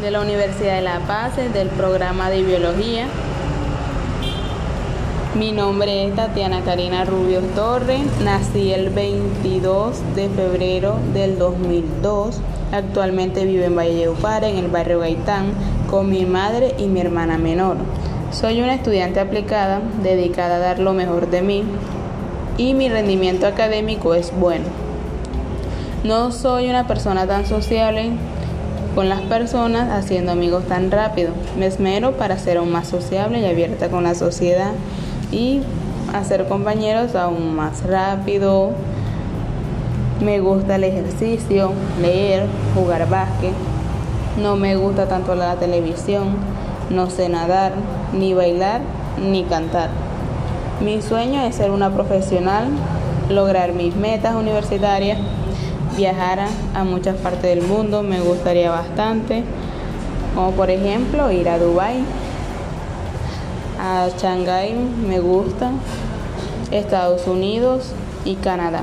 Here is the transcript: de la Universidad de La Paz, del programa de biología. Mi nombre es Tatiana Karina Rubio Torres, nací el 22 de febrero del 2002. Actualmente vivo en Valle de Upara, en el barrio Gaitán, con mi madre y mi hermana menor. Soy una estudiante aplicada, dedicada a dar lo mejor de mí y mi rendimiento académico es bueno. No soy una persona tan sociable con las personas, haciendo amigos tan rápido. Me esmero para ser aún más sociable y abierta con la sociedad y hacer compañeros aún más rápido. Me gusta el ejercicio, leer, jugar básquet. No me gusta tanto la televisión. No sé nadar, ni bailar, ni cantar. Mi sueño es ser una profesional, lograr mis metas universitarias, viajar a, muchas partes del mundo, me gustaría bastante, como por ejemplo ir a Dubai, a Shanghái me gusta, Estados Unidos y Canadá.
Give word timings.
de 0.00 0.10
la 0.12 0.20
Universidad 0.20 0.76
de 0.76 0.82
La 0.82 1.00
Paz, 1.00 1.36
del 1.36 1.68
programa 1.68 2.30
de 2.30 2.42
biología. 2.42 3.06
Mi 5.34 5.50
nombre 5.50 6.06
es 6.06 6.14
Tatiana 6.14 6.62
Karina 6.62 7.04
Rubio 7.04 7.40
Torres, 7.54 8.02
nací 8.22 8.72
el 8.72 8.90
22 8.90 10.14
de 10.14 10.28
febrero 10.28 10.98
del 11.14 11.38
2002. 11.38 12.40
Actualmente 12.70 13.44
vivo 13.44 13.64
en 13.64 13.76
Valle 13.76 13.94
de 13.94 14.08
Upara, 14.08 14.48
en 14.48 14.58
el 14.58 14.68
barrio 14.68 15.00
Gaitán, 15.00 15.52
con 15.90 16.08
mi 16.08 16.24
madre 16.26 16.74
y 16.78 16.86
mi 16.86 17.00
hermana 17.00 17.36
menor. 17.36 17.76
Soy 18.30 18.60
una 18.60 18.74
estudiante 18.74 19.18
aplicada, 19.18 19.80
dedicada 20.02 20.56
a 20.56 20.60
dar 20.60 20.78
lo 20.78 20.92
mejor 20.92 21.28
de 21.28 21.42
mí 21.42 21.64
y 22.56 22.74
mi 22.74 22.88
rendimiento 22.88 23.46
académico 23.46 24.14
es 24.14 24.32
bueno. 24.38 24.64
No 26.04 26.30
soy 26.30 26.68
una 26.68 26.86
persona 26.86 27.26
tan 27.26 27.46
sociable 27.46 28.12
con 28.98 29.08
las 29.08 29.20
personas, 29.20 29.92
haciendo 29.92 30.32
amigos 30.32 30.64
tan 30.66 30.90
rápido. 30.90 31.30
Me 31.56 31.66
esmero 31.66 32.16
para 32.16 32.36
ser 32.36 32.56
aún 32.56 32.72
más 32.72 32.88
sociable 32.88 33.38
y 33.38 33.46
abierta 33.46 33.90
con 33.90 34.02
la 34.02 34.16
sociedad 34.16 34.72
y 35.30 35.60
hacer 36.12 36.48
compañeros 36.48 37.14
aún 37.14 37.54
más 37.54 37.84
rápido. 37.86 38.72
Me 40.20 40.40
gusta 40.40 40.74
el 40.74 40.82
ejercicio, 40.82 41.70
leer, 42.02 42.48
jugar 42.74 43.08
básquet. 43.08 43.52
No 44.36 44.56
me 44.56 44.74
gusta 44.74 45.06
tanto 45.06 45.36
la 45.36 45.54
televisión. 45.54 46.30
No 46.90 47.08
sé 47.08 47.28
nadar, 47.28 47.74
ni 48.12 48.34
bailar, 48.34 48.80
ni 49.16 49.44
cantar. 49.44 49.90
Mi 50.80 51.02
sueño 51.02 51.42
es 51.42 51.54
ser 51.54 51.70
una 51.70 51.90
profesional, 51.90 52.64
lograr 53.28 53.74
mis 53.74 53.94
metas 53.94 54.34
universitarias, 54.34 55.20
viajar 55.98 56.38
a, 56.74 56.84
muchas 56.84 57.16
partes 57.16 57.42
del 57.42 57.62
mundo, 57.62 58.04
me 58.04 58.20
gustaría 58.20 58.70
bastante, 58.70 59.42
como 60.32 60.52
por 60.52 60.70
ejemplo 60.70 61.32
ir 61.32 61.48
a 61.48 61.58
Dubai, 61.58 62.04
a 63.80 64.08
Shanghái 64.16 64.74
me 64.74 65.18
gusta, 65.18 65.72
Estados 66.70 67.26
Unidos 67.26 67.92
y 68.24 68.36
Canadá. 68.36 68.82